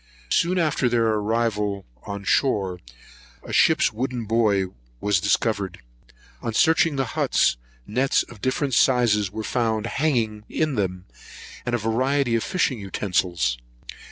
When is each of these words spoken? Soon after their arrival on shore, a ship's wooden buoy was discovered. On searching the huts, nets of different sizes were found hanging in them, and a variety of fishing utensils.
Soon 0.29 0.57
after 0.57 0.89
their 0.89 1.05
arrival 1.09 1.85
on 2.07 2.23
shore, 2.23 2.79
a 3.43 3.53
ship's 3.53 3.93
wooden 3.93 4.25
buoy 4.25 4.65
was 4.99 5.19
discovered. 5.19 5.79
On 6.41 6.55
searching 6.55 6.95
the 6.95 7.05
huts, 7.13 7.55
nets 7.85 8.23
of 8.23 8.41
different 8.41 8.73
sizes 8.73 9.29
were 9.31 9.43
found 9.43 9.85
hanging 9.85 10.43
in 10.49 10.73
them, 10.73 11.05
and 11.67 11.75
a 11.75 11.77
variety 11.77 12.33
of 12.33 12.43
fishing 12.43 12.79
utensils. 12.79 13.59